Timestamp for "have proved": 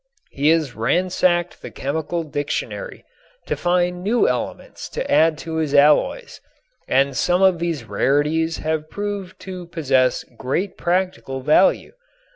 8.57-9.39